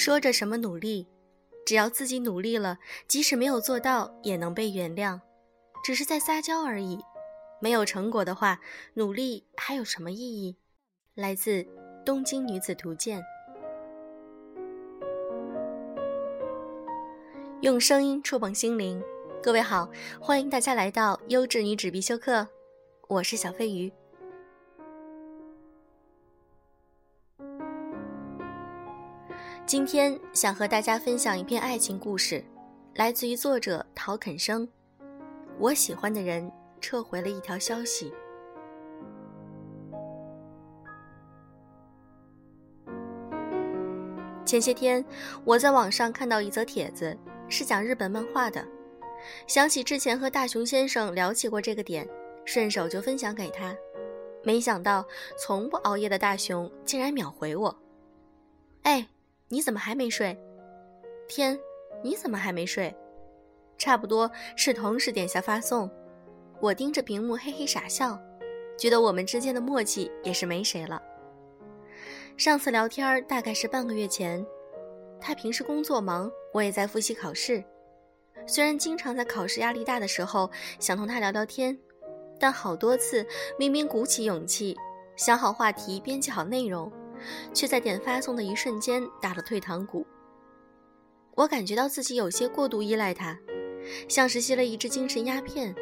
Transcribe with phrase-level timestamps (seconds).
[0.00, 1.06] 说着什么努力，
[1.66, 5.20] 只要自己努力了，即使没有做到，也能被原谅，
[5.84, 6.98] 只是在撒娇而已。
[7.60, 8.62] 没有成果的话，
[8.94, 10.56] 努力还有什么意义？
[11.14, 11.62] 来自
[12.02, 13.20] 《东京女子图鉴》，
[17.60, 19.02] 用声音触碰心灵。
[19.42, 22.48] 各位好，欢迎大家来到优质女子必修课，
[23.06, 23.92] 我是小飞鱼。
[29.70, 32.44] 今天想和大家分享一篇爱情故事，
[32.96, 34.68] 来自于作者陶肯生。
[35.60, 38.12] 我喜欢的人撤回了一条消息。
[44.44, 45.04] 前些天
[45.44, 47.16] 我在网上看到一则帖子，
[47.48, 48.66] 是讲日本漫画的。
[49.46, 52.04] 想起之前和大熊先生聊起过这个点，
[52.44, 53.72] 顺手就分享给他。
[54.42, 55.06] 没想到
[55.38, 57.72] 从不熬夜的大熊竟然秒回我
[58.82, 59.06] ：“哎。”
[59.52, 60.38] 你怎么还没睡？
[61.26, 61.58] 天，
[62.04, 62.94] 你怎么还没睡？
[63.76, 65.90] 差不多是同时点下发送，
[66.60, 68.16] 我盯着屏幕嘿嘿傻笑，
[68.78, 71.02] 觉得我们之间的默契也是没谁了。
[72.36, 74.46] 上次聊天大概是半个月前，
[75.20, 77.64] 他平时工作忙，我也在复习考试。
[78.46, 80.48] 虽然经常在考试压力大的时候
[80.78, 81.76] 想同他聊聊天，
[82.38, 83.26] 但好多次
[83.58, 84.78] 明明鼓起勇气，
[85.16, 86.88] 想好话题，编辑好内容。
[87.52, 90.06] 却在点发送的一瞬间打了退堂鼓。
[91.34, 93.38] 我感觉到自己有些过度依赖他，
[94.08, 95.74] 像是吸了一支精神鸦片。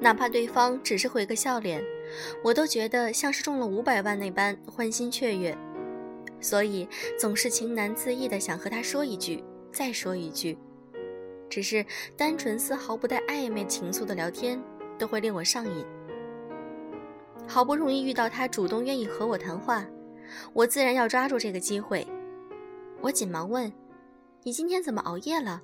[0.00, 1.82] 哪怕对方只是回个笑脸，
[2.42, 5.56] 我都觉得像是中了五百万那般欢欣雀跃。
[6.40, 6.86] 所以
[7.18, 9.42] 总是情难自抑的想和他说一句，
[9.72, 10.58] 再说一句。
[11.48, 11.86] 只是
[12.16, 14.62] 单纯丝毫不带暧昧情愫的聊天，
[14.98, 15.86] 都会令我上瘾。
[17.46, 19.86] 好不容易遇到他主动愿意和我谈话。
[20.52, 22.06] 我自然要抓住这个机会，
[23.00, 23.72] 我紧忙问
[24.42, 25.62] ：“你今天怎么熬夜了？”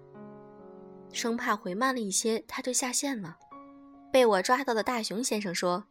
[1.12, 3.36] 生怕回慢了一些，他就下线了。
[4.12, 5.84] 被我抓到的大熊先生说：“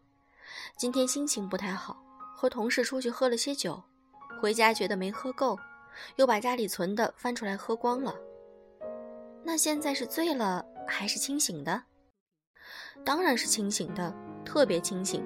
[0.78, 2.01] 今天心情不太好，
[2.35, 3.84] 和同事出去喝了些酒，
[4.41, 5.57] 回家觉得没喝够，
[6.16, 8.16] 又把家里存的翻出来喝光了。
[9.44, 11.84] 那现在是醉了还是清醒的？
[13.03, 14.13] 当然是清醒的，
[14.45, 15.25] 特别清醒。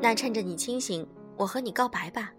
[0.00, 1.08] 那趁着你清醒。”
[1.38, 2.32] 我和你告白吧。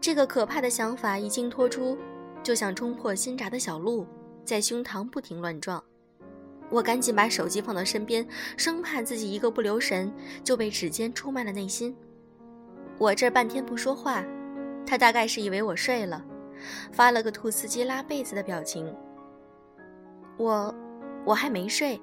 [0.00, 1.98] 这个可怕的想法一经脱出，
[2.42, 4.06] 就像冲破心闸的小鹿，
[4.44, 5.82] 在胸膛不停乱撞。
[6.70, 10.12] 我赶紧把手机放到身边，生怕自己一个不留神
[10.44, 11.96] 就被指尖出卖了内心。
[12.98, 14.24] 我这半天不说话，
[14.86, 16.24] 他大概是以为我睡了，
[16.92, 18.92] 发了个兔斯基拉被子的表情。
[20.36, 20.74] 我，
[21.24, 22.00] 我还没睡，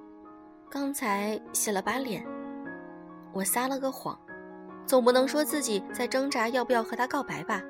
[0.69, 2.25] 刚才洗了把脸。
[3.31, 4.17] 我撒了个谎。
[4.85, 7.63] 总不能说自己在挣扎要不要和他告白吧？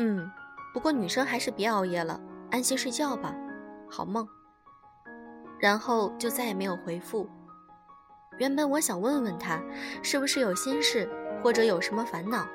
[0.00, 0.30] 嗯，
[0.72, 2.18] 不过女生还是别熬夜了，
[2.50, 3.34] 安心睡觉吧，
[3.90, 4.26] 好梦。
[5.58, 7.28] 然后就再也没有回复。
[8.38, 9.60] 原本我想问问他，
[10.02, 11.10] 是不是有心事
[11.42, 12.46] 或者有什么烦恼。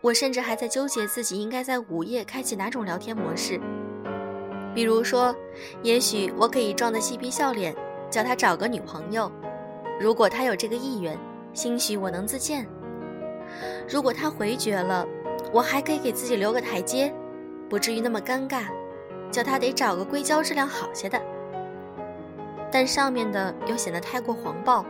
[0.00, 3.60] 我甚至还在纠结自己应该在午夜开启哪种聊天模式。
[4.72, 5.34] 比如说，
[5.82, 7.74] 也许我可以装的嬉皮笑脸，
[8.08, 9.30] 叫他找个女朋友。
[10.00, 11.18] 如果他有这个意愿。
[11.54, 12.68] 兴许我能自荐。
[13.88, 15.08] 如果他回绝了，
[15.52, 17.12] 我还可以给自己留个台阶，
[17.68, 18.64] 不至于那么尴尬，
[19.30, 21.20] 叫他得找个硅胶质量好些的。
[22.70, 24.84] 但上面的又显得太过黄暴，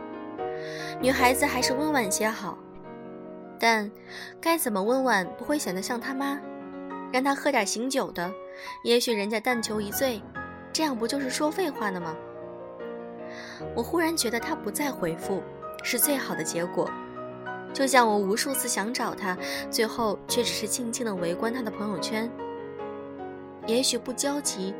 [0.99, 2.57] 女孩子还是温婉些好。
[3.59, 3.89] 但
[4.41, 6.39] 该怎么温婉不会显得像他妈？
[7.11, 8.31] 让他喝点醒酒的，
[8.83, 10.21] 也许人家但求一醉，
[10.73, 12.15] 这样不就是说废话呢吗？
[13.75, 15.41] 我忽然觉得他不再回复。
[15.83, 16.89] 是最好的结果，
[17.73, 19.37] 就像我无数次想找他，
[19.69, 22.29] 最后却只是静静的围观他的朋友圈。
[23.67, 24.73] 也许不交集，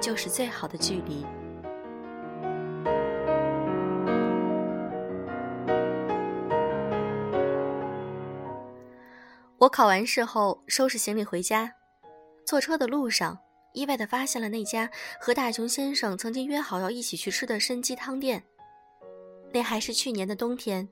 [0.00, 1.26] 就是最好的距离。
[9.58, 11.72] 我考完试后收拾行李回家，
[12.46, 13.36] 坐车的路上
[13.74, 14.88] 意外的发现了那家
[15.20, 18.42] 和大熊先生曾经约好要一起去吃的参鸡汤店。
[19.52, 20.88] 那还是去年的冬天，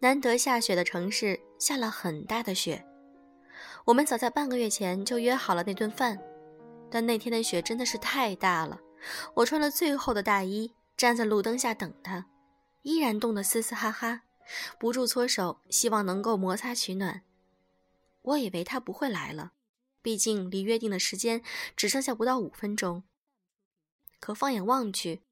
[0.00, 2.84] 难得下雪的城市下了很大的雪。
[3.84, 6.20] 我们早在半个月前就约好了那顿饭，
[6.90, 8.80] 但那天的雪真的是太大了。
[9.34, 12.26] 我穿了最厚的大衣，站在路灯下等他，
[12.82, 14.22] 依然冻得嘶嘶哈哈，
[14.78, 17.22] 不住搓手，希望能够摩擦取暖。
[18.22, 19.52] 我以为他不会来了，
[20.00, 21.42] 毕竟离约定的时间
[21.76, 23.02] 只剩下不到五分钟。
[24.20, 25.22] 可放眼望去，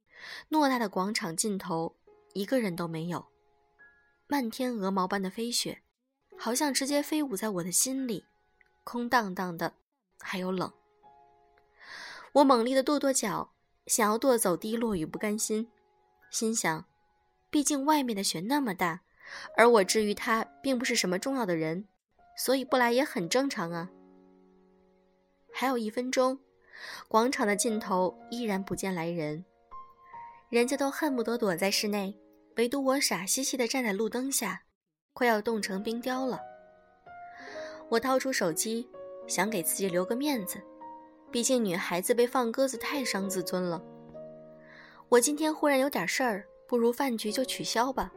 [0.51, 1.97] 偌大的广场尽头。
[2.33, 3.27] 一个人都没有，
[4.31, 5.82] 漫天鹅毛般的飞雪，
[6.38, 8.25] 好像直接飞舞在我的心里，
[8.85, 9.75] 空荡荡的，
[10.21, 10.73] 还有冷。
[12.35, 13.50] 我猛力的跺跺脚，
[13.88, 15.69] 想要跺走低落与不甘心，
[16.31, 16.87] 心想，
[17.50, 19.00] 毕竟外面的雪那么大，
[19.56, 21.88] 而我至于他并不是什么重要的人，
[22.37, 23.91] 所以不来也很正常啊。
[25.53, 26.38] 还有一分钟，
[27.09, 29.44] 广场的尽头依然不见来人，
[30.50, 32.17] 人家都恨不得躲在室内，
[32.56, 34.62] 唯独我傻兮兮的站在路灯下，
[35.12, 36.38] 快要冻成冰雕了。
[37.88, 38.88] 我掏出手机，
[39.26, 40.61] 想给自己留个面子，
[41.31, 43.82] 毕竟女孩子被放鸽子太伤自尊了。
[45.08, 48.12] 我今天忽然有点事儿，不如饭局就取消吧。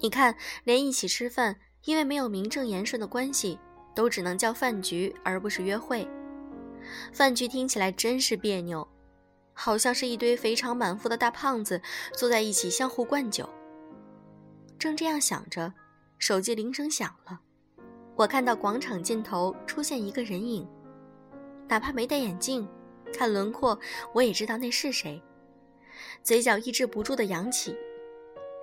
[0.00, 3.58] 你看，连一起吃饭，因为没有名正言顺的关系，
[3.94, 6.08] 都只能叫饭局而不是约会。
[7.12, 8.86] 饭局听起来真是别扭，
[9.60, 11.82] 好像是一堆肥肠满腹的大胖子
[12.14, 13.48] 坐在一起相互灌酒。
[14.78, 15.74] 正这样想着，
[16.16, 17.40] 手机铃声响了，
[18.14, 20.64] 我看到广场尽头出现一个人影，
[21.66, 22.68] 哪怕没戴眼镜，
[23.12, 23.76] 看轮廓
[24.14, 25.20] 我也知道那是谁，
[26.22, 27.76] 嘴角抑制不住的扬起。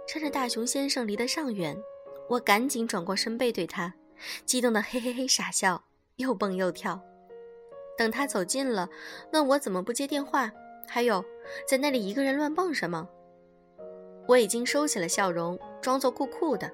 [0.08, 1.76] 趁着大熊先生离得尚远，
[2.30, 3.94] 我赶紧转过身背对他，
[4.46, 5.84] 激动的嘿嘿嘿傻笑，
[6.16, 7.02] 又蹦又跳。
[7.98, 8.90] 等他走近了，
[9.34, 10.52] 问我怎么不接电话，
[10.88, 11.24] 还有
[11.68, 13.08] 在那里一个人乱蹦什么。
[14.28, 16.72] 我已经收起了笑容，装作酷酷的，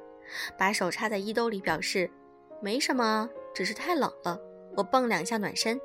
[0.58, 2.10] 把手插在衣兜里，表示
[2.62, 4.40] 没什么，只是太冷了，
[4.78, 5.80] 我蹦两下暖身。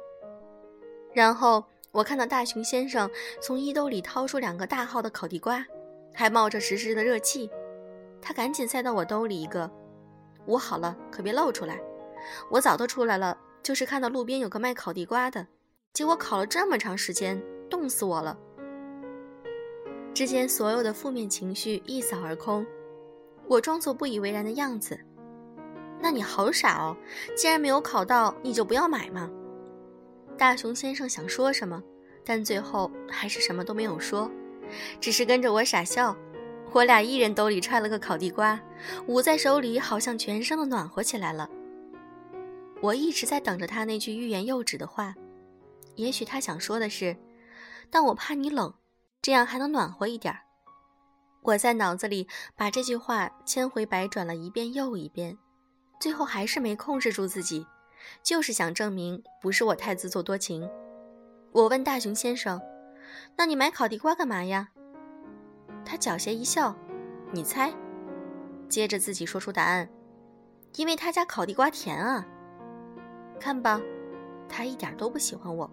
[1.13, 5.65] 然后我看到大熊先生从衣兜里掏出两个大号的烤地瓜，
[6.15, 7.51] 还冒着直直的热气，
[8.21, 9.71] 他赶紧塞到我兜里一个，
[10.47, 11.81] 捂好了，可别露出来。
[12.51, 13.39] 我早都出来了。
[13.63, 15.45] 就是看到路边有个卖烤地瓜的，
[15.93, 18.39] 结果烤了这么长时间，冻死我了。
[20.15, 22.65] 之前所有的负面情绪一扫而空，
[23.47, 24.99] 我装作不以为然的样子。
[26.01, 26.97] 那你好傻哦，
[27.37, 29.31] 既然没有考到，你就不要买嘛。
[30.39, 31.83] 大熊先生想说什么，
[32.25, 34.31] 但最后还是什么都没有说，
[35.01, 36.17] 只是跟着我傻笑。
[36.73, 38.61] 我俩一人兜里揣了个烤地瓜，
[39.07, 41.49] 捂在手里，好像全身都暖和起来了。
[42.83, 45.15] 我一直在等着他那句欲言又止的话，
[45.95, 47.17] 也许他想说的是
[47.91, 48.75] ：“但我怕你冷，
[49.23, 50.37] 这样还能暖和一点。”
[51.43, 55.39] 我在脑子里把这句话千回百转了一遍又一遍，
[56.01, 57.67] 最后还是没控制住自己，
[58.23, 60.69] 就是想证明不是我太自作多情。
[61.53, 62.61] 我问大熊先生
[63.39, 64.71] ：“那你买烤地瓜干嘛呀？”
[65.87, 66.75] 他狡黠一笑
[67.31, 67.73] ：“你猜。”
[68.69, 69.89] 接着自己说出答案
[70.75, 72.27] ：“因为他家烤地瓜甜啊。”
[73.39, 73.81] 看吧，
[74.49, 75.71] 他一点都不喜欢我。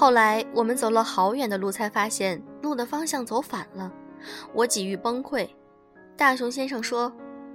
[0.00, 3.92] 后来我们走了好远的路，才发现路的方向走反了，
[4.54, 5.46] 我几欲崩溃。
[6.16, 7.12] 大熊先生说：“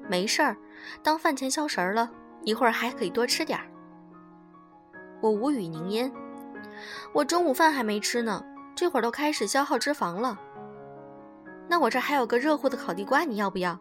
[0.08, 0.56] 没事儿，
[1.02, 2.08] 当饭前消食了，
[2.44, 3.66] 一会儿还可以多吃点儿。”
[5.22, 6.12] 我无语凝噎，
[7.14, 8.46] 我中午饭还没吃呢。
[8.76, 10.40] 这会儿都开始消耗脂肪了，
[11.68, 13.80] 那我这还有个热乎的烤地瓜，你要不要？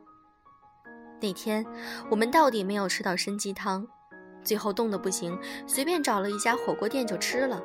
[1.21, 1.66] 那天
[2.09, 3.87] 我们到底没有吃到参鸡汤，
[4.42, 7.62] 最后冻得不行，随便找了一家火锅店就吃了。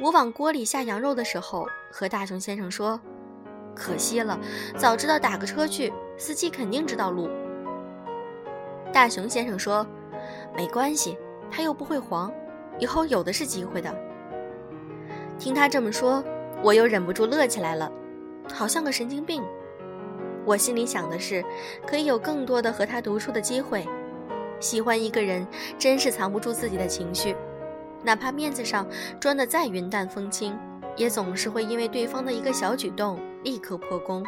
[0.00, 2.98] 我往锅里下羊肉的时候，和大熊先生说
[3.76, 4.38] ：“可惜了，
[4.76, 7.28] 早知道打个车去，司机肯定知道路。”
[8.92, 9.86] 大熊先生说
[10.56, 11.16] ：“没关系，
[11.50, 12.32] 他又不会黄，
[12.78, 13.94] 以后有的是机会的。”
[15.38, 16.24] 听他这么说，
[16.62, 17.90] 我又忍不住乐起来了，
[18.52, 19.42] 好像个神经病。
[20.44, 21.44] 我心里想的是，
[21.86, 23.86] 可以有更多的和他独处的机会。
[24.58, 25.46] 喜欢一个人，
[25.78, 27.36] 真是藏不住自己的情绪，
[28.02, 28.86] 哪怕面子上
[29.20, 30.58] 装得再云淡风轻，
[30.96, 34.24] 也总是会因为对方的一个小举动立刻破功。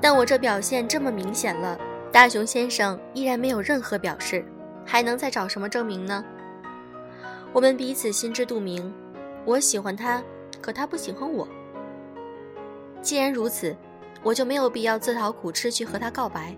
[0.00, 1.78] 但我这表现这么明显了，
[2.12, 4.44] 大熊先生依然没有任何表示，
[4.84, 6.24] 还能再找什么证明呢？
[7.52, 8.92] 我们彼此心知肚明。
[9.44, 10.22] 我喜欢他，
[10.60, 11.46] 可他不喜欢我。
[13.00, 13.76] 既然如此，
[14.22, 16.56] 我就没有必要自讨苦吃去和他告白。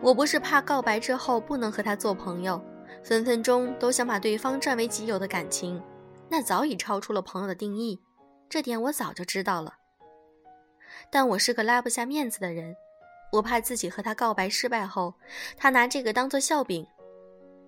[0.00, 2.60] 我不是怕告白之后不能和他做朋友，
[3.04, 5.80] 分分钟都想把对方占为己有的感情，
[6.30, 8.00] 那早已超出了朋友的定义。
[8.48, 9.74] 这点我早就知道了。
[11.10, 12.74] 但我是个拉不下面子的人，
[13.32, 15.14] 我怕自己和他告白失败后，
[15.54, 16.86] 他拿这个当做笑柄。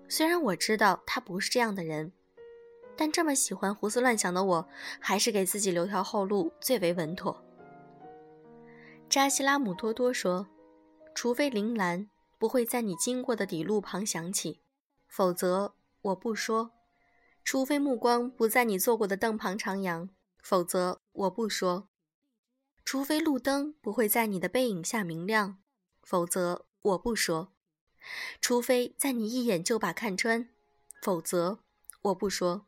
[0.08, 2.10] 虽然我知道他不是这样的人。
[2.98, 4.66] 但这么喜欢胡思乱想的我，
[4.98, 7.44] 还是给自己留条后路最为稳妥。
[9.10, 10.46] 扎西拉姆多多说
[11.14, 14.62] ：“除非铃兰不会在你经过的底路旁响起，
[15.06, 16.70] 否则我不说；
[17.44, 20.08] 除非目光不在你坐过的凳旁徜徉，
[20.42, 21.88] 否则我不说。”
[22.84, 25.58] 除非路灯不会在你的背影下明亮，
[26.02, 27.48] 否则我不说；
[28.40, 30.48] 除非在你一眼就把看穿，
[31.02, 31.58] 否则
[32.02, 32.66] 我不说；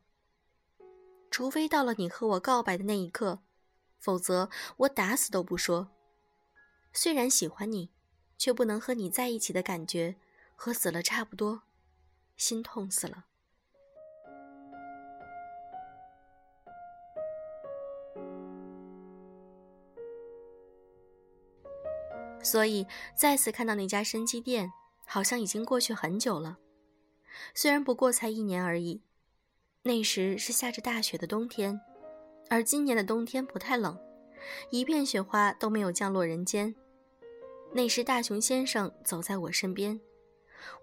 [1.31, 3.45] 除非到了你和我告白的那一刻，
[4.01, 5.91] 否则我打死都不说。
[6.93, 7.93] 虽然喜欢你，
[8.37, 10.17] 却不能和你在一起的感觉
[10.57, 11.63] 和死了差不多，
[12.39, 13.27] 心痛死了。
[22.43, 24.73] 所以再次看到那家生鸡店，
[25.05, 26.57] 好像已经过去很久了。
[27.53, 29.03] 虽然不过才一年而已，
[29.83, 31.79] 那时是下着大雪的冬天，
[32.49, 33.99] 而今年的冬天不太冷，
[34.71, 36.75] 一片雪花都没有降落人间。
[37.73, 40.01] 那时大熊先生走在我身边，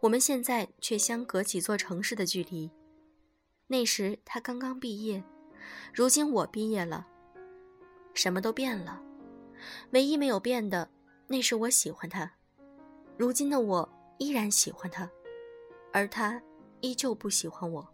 [0.01, 2.71] 我们现在却相隔几座城市的距离。
[3.67, 5.23] 那时他刚刚毕业，
[5.93, 7.07] 如今我毕业了，
[8.13, 9.01] 什么都变了，
[9.91, 10.89] 唯一没有变的。
[11.27, 12.31] 那是我喜欢他，
[13.17, 13.89] 如今的我
[14.19, 15.09] 依然喜欢他，
[15.91, 16.39] 而他
[16.81, 17.87] 依旧不喜欢我。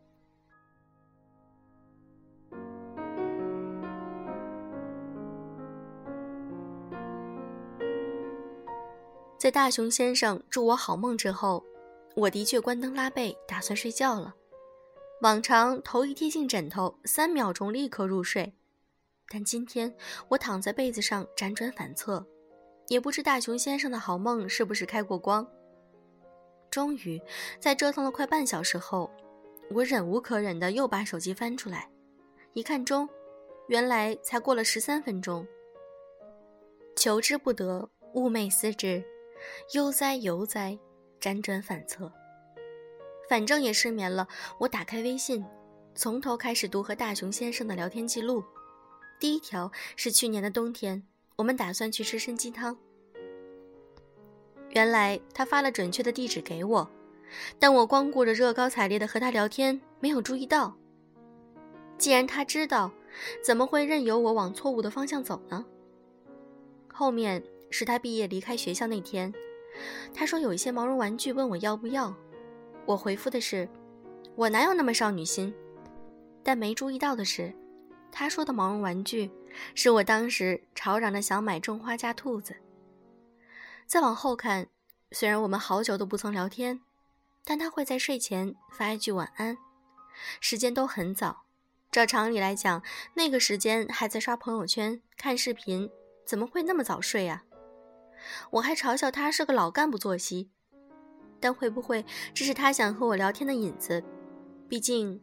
[9.37, 11.65] 在大熊先生祝我好梦之后，
[12.15, 14.35] 我的确关灯拉被，打算睡觉了。
[15.21, 18.53] 往常头一贴进枕头，三秒钟立刻入睡，
[19.29, 19.95] 但今天
[20.29, 22.25] 我躺在被子上辗转反侧。
[22.87, 25.47] 也不知大熊先生的好梦是不是开过光。
[26.69, 27.21] 终于，
[27.59, 29.09] 在折腾了快半小时后，
[29.69, 31.89] 我忍无可忍的又把手机翻出来，
[32.53, 33.07] 一看钟，
[33.67, 35.47] 原来才过了十三分钟。
[36.95, 39.01] 求之不得，寤寐思之，
[39.73, 40.77] 悠哉悠哉，
[41.21, 42.11] 辗转反侧。
[43.29, 45.45] 反正也失眠了，我打开微信，
[45.95, 48.43] 从头开始读和大熊先生的聊天记录。
[49.19, 51.03] 第一条是去年的冬天。
[51.37, 52.77] 我们打算去吃参鸡汤。
[54.69, 56.87] 原来他发了准确的地址给我，
[57.57, 60.75] 但我光顾着热高采烈的和他聊天，没有注意到。
[61.97, 62.91] 既然他知道，
[63.43, 65.65] 怎么会任由我往错误的方向走呢？
[66.93, 69.33] 后面是他毕业离开学校那天，
[70.13, 72.13] 他说有一些毛绒玩具，问我要不要。
[72.85, 73.69] 我回复的是，
[74.35, 75.53] 我哪有那么少女心？
[76.43, 77.53] 但没注意到的是，
[78.11, 79.31] 他说的毛绒玩具。
[79.75, 82.55] 是我当时吵嚷着想买种花加兔子。
[83.85, 84.67] 再往后看，
[85.11, 86.79] 虽然我们好久都不曾聊天，
[87.43, 89.57] 但他会在睡前发一句晚安。
[90.39, 91.43] 时间都很早，
[91.91, 92.81] 照常理来讲，
[93.15, 95.89] 那个时间还在刷朋友圈、看视频，
[96.25, 97.43] 怎么会那么早睡啊？
[98.51, 100.49] 我还嘲笑他是个老干部作息，
[101.39, 104.03] 但会不会这是他想和我聊天的引子？
[104.67, 105.21] 毕竟，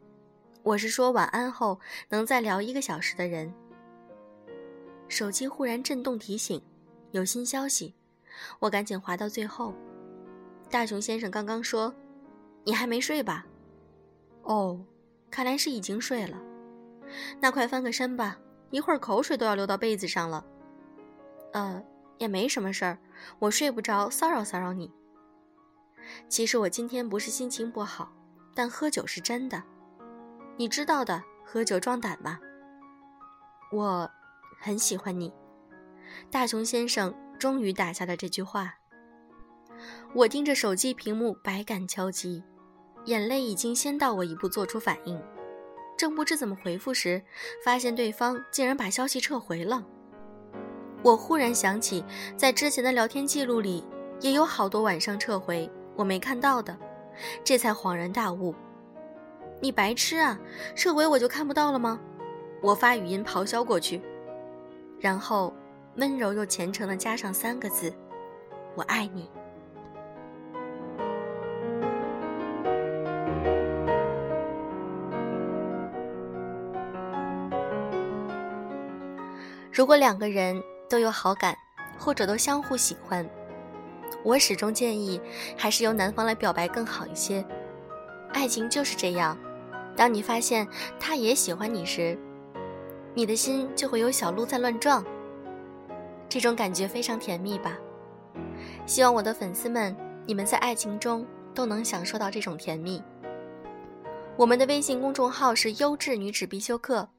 [0.63, 1.79] 我是说晚安后
[2.09, 3.53] 能再聊一个小时的人。
[5.07, 6.61] 手机忽然震动提醒，
[7.11, 7.95] 有新消息，
[8.59, 9.73] 我赶紧滑到最后。
[10.69, 11.91] 大熊先生刚刚说
[12.63, 13.47] ：“你还没睡吧？”
[14.43, 14.79] 哦，
[15.31, 16.39] 看来是已经睡了。
[17.39, 18.37] 那快翻个身吧，
[18.69, 20.45] 一会儿口水都要流到被子上了。
[21.53, 21.83] 呃，
[22.19, 22.99] 也没什么事儿，
[23.39, 24.93] 我睡不着，骚扰骚扰你。
[26.27, 28.13] 其实我今天不是心情不好，
[28.53, 29.63] 但喝酒是真的。
[30.55, 32.39] 你知道的，喝酒壮胆嘛。
[33.71, 34.07] 我。
[34.61, 35.33] 很喜欢你，
[36.29, 38.75] 大熊先生终于打下了这句话。
[40.13, 42.43] 我盯着手机屏幕，百感交集，
[43.05, 45.17] 眼泪已经先到我一步做出反应，
[45.97, 47.23] 正不知怎么回复时，
[47.63, 49.81] 发现对方竟然把消息撤回了。
[51.01, 52.03] 我忽然想起，
[52.35, 53.83] 在之前的聊天记录里，
[54.19, 56.77] 也有好多晚上撤回我没看到的，
[57.43, 58.53] 这才恍然大悟。
[59.61, 60.39] 你白痴啊！
[60.75, 61.99] 撤回我就看不到了吗？
[62.61, 64.01] 我发语音咆哮过去。
[64.99, 65.53] 然后，
[65.95, 67.93] 温柔又虔诚的加上三个字
[68.75, 69.29] ：“我爱你。”
[79.71, 81.55] 如果两个人都有好感，
[81.97, 83.27] 或者都相互喜欢，
[84.23, 85.21] 我始终建议
[85.55, 87.45] 还是由男方来表白更好一些。
[88.33, 89.37] 爱情就是这样，
[89.95, 90.67] 当你发现
[90.99, 92.17] 他也喜欢你时。
[93.15, 95.03] 你的心就会有小鹿在乱撞，
[96.29, 97.77] 这种感觉非常甜蜜吧？
[98.85, 103.01] 希望我的粉丝们，你们在爱情中都能享受到这种甜蜜。
[104.37, 107.09] 我们的微信公众号是优质女子必修课，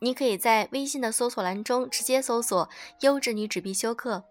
[0.00, 2.68] 你可以在微信的搜索栏中直接搜索
[3.00, 4.24] “优质女子必修课”，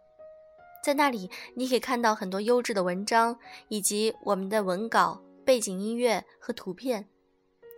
[0.84, 7.08] 在那里你可以看到很多优质的文章，以及我们的文稿、背景音乐和图片。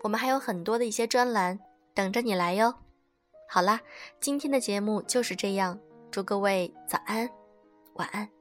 [0.03, 1.59] 我们还有很多的一些专栏
[1.93, 2.73] 等着你来哟。
[3.49, 3.81] 好啦，
[4.19, 5.77] 今天的节目就是这样，
[6.09, 7.29] 祝各位早安，
[7.95, 8.40] 晚安。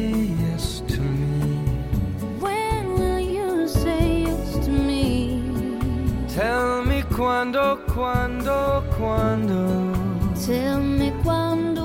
[6.33, 9.91] Tell me quando, quando, quando.
[10.45, 11.80] Tell me quando,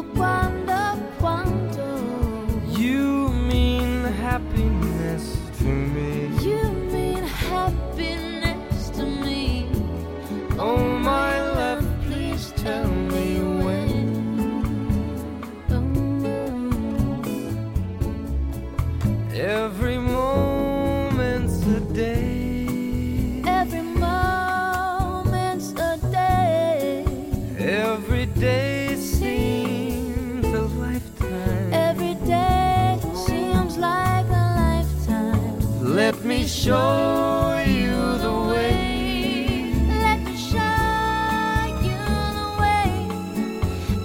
[36.47, 39.73] me show you the way
[40.05, 41.99] Let me show you
[42.41, 42.89] the way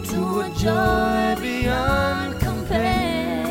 [0.09, 3.45] to a joy beyond compare.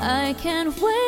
[0.00, 1.03] I can't wait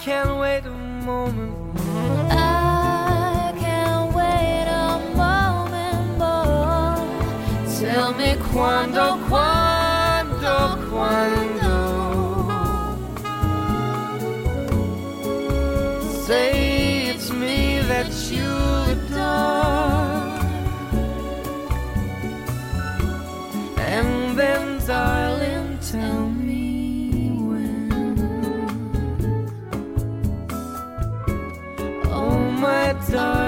[0.00, 2.28] can't wait a moment more.
[2.30, 6.96] I can't wait a moment more.
[7.78, 9.59] Tell me quando, quando.
[33.02, 33.39] So.